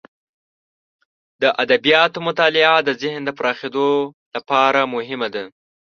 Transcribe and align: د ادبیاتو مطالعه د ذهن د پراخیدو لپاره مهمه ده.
د 1.41 1.43
ادبیاتو 1.63 2.19
مطالعه 2.27 2.77
د 2.83 2.89
ذهن 3.01 3.21
د 3.25 3.29
پراخیدو 3.39 3.89
لپاره 4.35 4.79
مهمه 4.95 5.27
ده. 5.35 5.43